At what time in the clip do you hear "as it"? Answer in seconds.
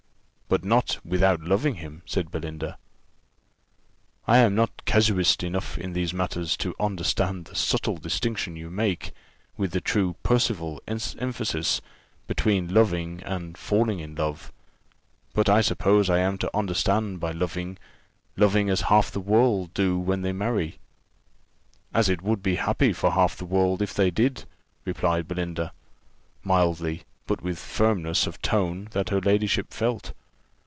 21.93-22.21